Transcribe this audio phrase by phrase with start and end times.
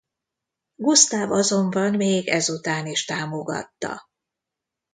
[0.75, 4.09] Gusztáv azonban még ezután is támogatta.